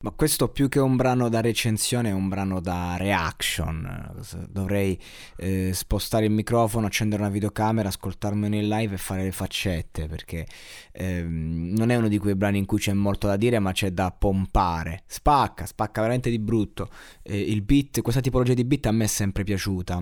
Ma 0.00 0.12
questo 0.12 0.46
più 0.46 0.68
che 0.68 0.78
un 0.78 0.94
brano 0.94 1.28
da 1.28 1.40
recensione 1.40 2.10
è 2.10 2.12
un 2.12 2.28
brano 2.28 2.60
da 2.60 2.94
reaction. 2.96 4.14
Dovrei 4.48 4.96
eh, 5.38 5.72
spostare 5.74 6.26
il 6.26 6.30
microfono, 6.30 6.86
accendere 6.86 7.20
una 7.22 7.32
videocamera, 7.32 7.88
ascoltarmene 7.88 8.58
in 8.58 8.68
live 8.68 8.94
e 8.94 8.98
fare 8.98 9.24
le 9.24 9.32
faccette 9.32 10.06
perché 10.06 10.46
eh, 10.92 11.24
non 11.24 11.90
è 11.90 11.96
uno 11.96 12.06
di 12.06 12.18
quei 12.18 12.36
brani 12.36 12.58
in 12.58 12.64
cui 12.64 12.78
c'è 12.78 12.92
molto 12.92 13.26
da 13.26 13.36
dire 13.36 13.58
ma 13.58 13.72
c'è 13.72 13.90
da 13.90 14.14
pompare. 14.16 15.02
Spacca, 15.04 15.66
spacca 15.66 16.00
veramente 16.00 16.30
di 16.30 16.38
brutto. 16.38 16.88
Eh, 17.24 17.36
il 17.36 17.62
beat, 17.62 18.00
questa 18.00 18.20
tipologia 18.20 18.54
di 18.54 18.64
beat 18.64 18.86
a 18.86 18.92
me 18.92 19.02
è 19.02 19.08
sempre 19.08 19.42
piaciuta, 19.42 20.00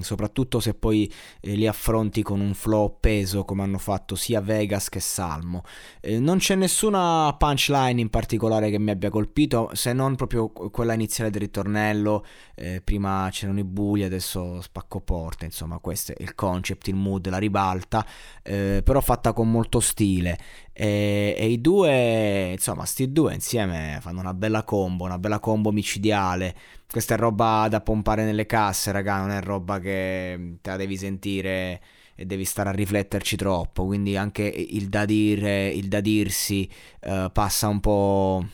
soprattutto 0.00 0.60
se 0.60 0.74
poi 0.74 1.12
eh, 1.40 1.54
li 1.54 1.66
affronti 1.66 2.22
con 2.22 2.40
un 2.40 2.54
flow 2.54 2.96
peso 2.98 3.44
come 3.44 3.62
hanno 3.62 3.78
fatto 3.78 4.14
sia 4.14 4.40
Vegas 4.40 4.88
che 4.88 5.00
Salmo. 5.00 5.62
Eh, 6.00 6.18
non 6.18 6.38
c'è 6.38 6.54
nessuna 6.54 7.34
punchline 7.38 8.00
in 8.00 8.10
particolare 8.10 8.70
che 8.70 8.78
mi 8.78 8.90
abbia 8.90 9.10
colpito 9.10 9.24
colpito, 9.36 9.70
se 9.72 9.92
non 9.92 10.14
proprio 10.14 10.48
quella 10.48 10.94
iniziale 10.94 11.30
del 11.30 11.40
ritornello, 11.40 12.24
eh, 12.54 12.80
prima 12.82 13.28
c'erano 13.30 13.58
i 13.58 13.64
bulli, 13.64 14.04
adesso 14.04 14.60
spacco 14.60 15.00
porte, 15.00 15.44
insomma 15.44 15.78
questo 15.78 16.12
è 16.12 16.22
il 16.22 16.34
concept, 16.34 16.88
il 16.88 16.94
mood, 16.94 17.28
la 17.28 17.38
ribalta, 17.38 18.06
eh, 18.42 18.80
però 18.84 19.00
fatta 19.00 19.32
con 19.32 19.50
molto 19.50 19.80
stile. 19.80 20.38
E, 20.78 21.34
e, 21.38 21.48
i 21.48 21.60
due, 21.62 22.50
insomma, 22.52 22.84
sti 22.84 23.10
due 23.10 23.32
insieme 23.32 23.98
fanno 24.02 24.20
una 24.20 24.34
bella 24.34 24.62
combo, 24.62 25.04
una 25.04 25.18
bella 25.18 25.38
combo 25.38 25.72
micidiale. 25.72 26.54
Questa 26.86 27.14
è 27.14 27.16
roba 27.16 27.66
da 27.70 27.80
pompare 27.80 28.24
nelle 28.24 28.44
casse, 28.44 28.92
raga, 28.92 29.18
non 29.18 29.30
è 29.30 29.40
roba 29.40 29.78
che 29.78 30.58
te 30.60 30.70
la 30.70 30.76
devi 30.76 30.98
sentire 30.98 31.80
e 32.14 32.26
devi 32.26 32.44
stare 32.44 32.68
a 32.68 32.72
rifletterci 32.72 33.36
troppo. 33.36 33.86
Quindi 33.86 34.18
anche 34.18 34.42
il 34.42 34.88
da 34.88 35.06
dire, 35.06 35.68
il 35.68 35.88
da 35.88 36.00
dirsi 36.00 36.68
uh, 37.04 37.32
passa 37.32 37.68
un 37.68 37.80
po' 37.80 38.44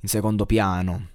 in 0.00 0.08
secondo 0.08 0.46
piano. 0.46 1.10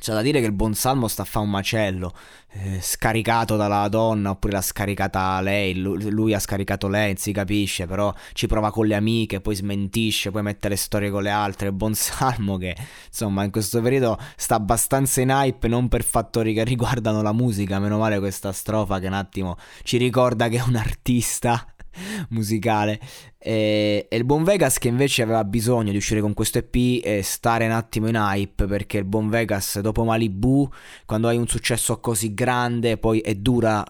C'è 0.00 0.12
da 0.12 0.22
dire 0.22 0.40
che 0.40 0.46
il 0.46 0.52
buon 0.52 0.74
Salmo 0.74 1.08
sta 1.08 1.22
a 1.22 1.24
fare 1.24 1.44
un 1.44 1.50
macello, 1.50 2.12
eh, 2.50 2.78
scaricato 2.80 3.56
dalla 3.56 3.88
donna 3.88 4.30
oppure 4.30 4.52
l'ha 4.52 4.60
scaricata 4.60 5.40
lei, 5.40 5.74
lui, 5.76 6.10
lui, 6.10 6.34
ha 6.34 6.38
scaricato 6.38 6.88
lei, 6.88 7.14
si 7.16 7.32
capisce, 7.32 7.86
però 7.86 8.12
ci 8.32 8.46
prova 8.46 8.70
con 8.70 8.86
le 8.86 8.94
amiche, 8.94 9.40
poi 9.40 9.54
smentisce, 9.54 10.30
poi 10.30 10.42
mette 10.42 10.68
le 10.68 10.76
storie 10.76 11.10
con 11.10 11.22
le 11.22 11.30
altre. 11.30 11.68
Il 11.68 11.74
buon 11.74 11.94
Salmo 11.94 12.56
che 12.56 12.76
insomma 13.06 13.44
in 13.44 13.50
questo 13.50 13.80
periodo 13.80 14.18
sta 14.36 14.56
abbastanza 14.56 15.20
in 15.20 15.30
hype, 15.30 15.68
non 15.68 15.88
per 15.88 16.04
fattori 16.04 16.52
che 16.54 16.64
riguardano 16.64 17.22
la 17.22 17.32
musica, 17.32 17.78
meno 17.78 17.98
male 17.98 18.18
questa 18.18 18.52
strofa 18.52 18.98
che 18.98 19.06
un 19.06 19.14
attimo 19.14 19.56
ci 19.82 19.96
ricorda 19.96 20.48
che 20.48 20.58
è 20.58 20.62
un 20.62 20.76
artista 20.76 21.73
musicale. 22.30 22.98
E, 23.38 24.06
e, 24.08 24.16
il 24.16 24.24
buon 24.24 24.44
Vegas 24.44 24.78
che 24.78 24.88
invece 24.88 25.22
aveva 25.22 25.44
bisogno 25.44 25.90
di 25.90 25.96
uscire 25.96 26.20
con 26.20 26.34
questo 26.34 26.58
EP 26.58 26.74
e 27.04 27.22
stare 27.22 27.66
un 27.66 27.72
attimo 27.72 28.08
in 28.08 28.16
hype 28.16 28.66
perché 28.66 28.98
il 28.98 29.04
buon 29.04 29.28
Vegas 29.28 29.80
dopo 29.80 30.04
Malibu, 30.04 30.68
quando 31.06 31.28
hai 31.28 31.36
un 31.36 31.46
successo 31.46 32.00
così 32.00 32.34
grande, 32.34 32.98
poi 32.98 33.20
è 33.20 33.34
dura 33.34 33.84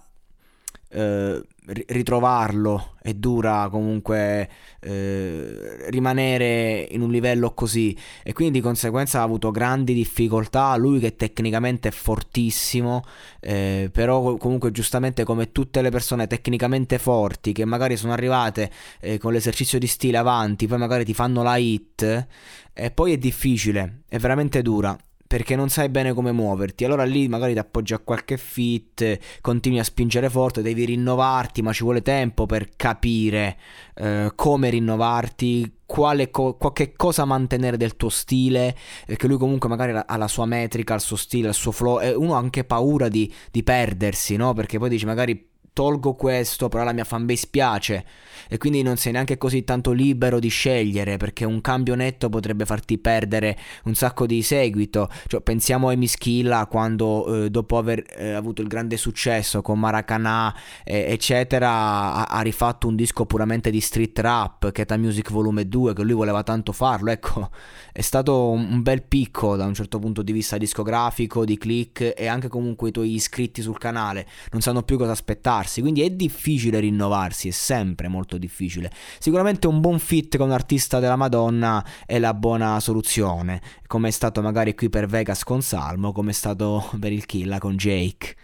eh, 0.91 1.43
ritrovarlo 1.67 2.97
è 3.01 3.15
dura 3.15 3.69
comunque 3.71 4.49
eh, 4.81 5.91
rimanere 5.91 6.87
in 6.91 7.01
un 7.01 7.11
livello 7.11 7.53
così. 7.53 7.97
E 8.23 8.33
quindi 8.33 8.59
di 8.59 8.61
conseguenza 8.61 9.21
ha 9.21 9.23
avuto 9.23 9.51
grandi 9.51 9.95
difficoltà 9.95 10.77
lui 10.77 11.01
che 11.01 11.17
tecnicamente 11.17 11.89
è 11.89 11.93
fortissimo 11.93 13.03
eh, 13.41 13.89
però 13.93 14.37
comunque 14.37 14.71
giustamente 14.71 15.25
come 15.25 15.53
tutte 15.53 15.83
le 15.83 15.91
persone 15.91 16.27
tecnicamente 16.27 16.99
forti 16.99 17.53
che 17.53 17.65
magari 17.65 17.97
sono 17.97 18.13
arrivate 18.13 18.71
eh, 19.01 19.19
con 19.19 19.33
l'esercizio 19.33 19.79
di 19.79 19.87
stile 19.87 20.17
avanti 20.17 20.67
poi 20.67 20.79
magari 20.79 21.05
ti 21.05 21.15
fanno 21.15 21.43
la 21.43 21.57
hit 21.57 22.27
e 22.73 22.91
poi 22.91 23.13
è 23.13 23.19
difficile 23.19 24.03
è 24.09 24.19
veramente 24.19 24.63
dura 24.63 24.97
perché 25.35 25.57
non 25.57 25.69
sai 25.69 25.89
bene 25.89 26.13
come 26.13 26.31
muoverti. 26.31 26.85
Allora 26.85 27.03
lì 27.03 27.27
magari 27.27 27.55
ti 27.55 27.59
appoggi 27.59 27.93
a 27.93 27.99
qualche 27.99 28.37
fit, 28.37 29.19
continui 29.41 29.81
a 29.81 29.83
spingere 29.83 30.31
forte, 30.31 30.63
devi 30.63 30.85
rinnovarti, 30.85 31.61
ma 31.61 31.73
ci 31.73 31.83
vuole 31.83 32.03
tempo 32.03 32.47
per 32.47 32.77
capire 32.77 33.57
eh, 33.97 34.31
come 34.37 34.71
rinnovarti, 34.71 35.79
quale 35.87 36.31
co- 36.31 36.57
che 36.73 36.93
cosa 36.93 37.25
mantenere 37.25 37.77
del 37.77 37.97
tuo 37.97 38.11
stile, 38.11 38.77
perché 39.07 39.27
lui 39.27 39.37
comunque 39.37 39.69
magari 39.69 40.01
ha 40.07 40.17
la 40.17 40.29
sua 40.29 40.47
metrica, 40.47 40.95
il 40.95 41.01
suo 41.01 41.17
stile, 41.17 41.49
il 41.49 41.55
suo 41.55 41.73
flow, 41.73 42.01
e 42.01 42.15
uno 42.15 42.37
ha 42.37 42.39
anche 42.39 42.63
paura 42.63 43.09
di, 43.09 43.29
di 43.51 43.65
perdersi, 43.65 44.37
no? 44.37 44.53
Perché 44.53 44.79
poi 44.79 44.89
dici 44.89 45.05
magari 45.05 45.49
tolgo 45.75 46.15
questo, 46.15 46.69
però 46.69 46.85
la 46.85 46.93
mia 46.93 47.05
fanbase 47.05 47.49
piace 47.51 48.05
e 48.49 48.59
quindi 48.59 48.83
non 48.83 48.97
sei 48.97 49.13
neanche 49.13 49.37
così 49.37 49.65
tanto 49.65 49.91
libero 49.91 50.39
di 50.39 50.49
scegliere 50.49 51.17
perché 51.17 51.45
un 51.45 51.61
cambio 51.61 51.95
netto 51.97 52.29
potrebbe 52.29 52.65
farti 52.65 52.97
perdere 52.99 53.59
un 53.85 53.95
sacco 53.95 54.25
di 54.25 54.41
seguito. 54.41 55.11
Cioè, 55.27 55.41
pensiamo 55.41 55.89
a 55.89 55.93
Emischilla 55.93 56.67
quando 56.67 57.45
eh, 57.45 57.51
dopo 57.51 57.77
aver 57.77 58.05
eh, 58.17 58.33
avuto 58.33 58.63
il 58.63 58.69
grande 58.69 58.97
successo 58.97 59.63
con 59.63 59.79
Maracanã 59.81 60.55
eh, 60.85 61.07
eccetera 61.09 61.69
ha, 61.69 62.25
ha, 62.25 62.41
rifatto 62.43 62.87
un 62.87 62.95
disco 62.95 63.27
puramente 63.27 63.71
di 63.71 63.81
street 63.81 64.19
rap, 64.21 64.71
Keta 64.71 64.97
Music 64.97 65.31
Volume 65.31 65.67
2 65.67 65.93
che 65.93 66.03
lui 66.05 66.15
voleva 66.15 66.45
tanto 66.45 66.71
farlo. 66.71 67.11
Ecco, 67.11 67.51
è 67.93 68.01
stato 68.01 68.51
un, 68.51 68.65
un 68.71 68.83
bel 68.83 69.03
picco 69.03 69.57
da 69.57 69.65
un 69.65 69.75
certo 69.75 69.99
punto 69.99 70.23
di 70.23 70.31
vista 70.31 70.57
discografico, 70.57 71.45
di 71.45 71.59
click 71.59 72.15
e 72.17 72.27
anche 72.29 72.47
comunque 72.47 72.91
i 72.91 72.93
tuoi 72.93 73.15
iscritti 73.15 73.61
sul 73.61 73.79
canale 73.79 74.25
non 74.53 74.61
sanno 74.61 74.85
più 74.85 74.97
cosa 74.97 75.11
aspettare 75.11 75.64
rinnovarsi, 75.65 75.81
quindi 75.81 76.03
è 76.03 76.11
difficile 76.11 76.81
rinnovarsi, 76.81 77.49
è 77.49 77.51
sempre 77.51 78.09
molto 78.09 78.39
difficile. 78.39 78.91
Sicuramente 79.19 79.67
un 79.67 79.81
buon 79.81 79.99
fit 79.99 80.37
con 80.37 80.49
un 80.49 80.53
artista 80.53 81.01
della 81.01 81.17
Madonna 81.17 81.85
è 82.07 82.19
la 82.19 82.35
buona 82.35 82.79
soluzione, 82.81 83.61
come 83.87 84.09
è 84.09 84.11
stato 84.11 84.43
magari 84.43 84.75
qui 84.75 84.89
per 84.89 85.07
Vegas 85.07 85.43
con 85.43 85.63
Salmo, 85.63 86.13
come 86.13 86.31
è 86.31 86.35
stato 86.35 86.91
per 87.01 87.13
il 87.13 87.27
Killa 87.27 87.59
con 87.59 87.77
Jake. 87.77 88.37